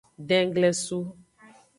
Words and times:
Denglesu. 0.29 0.99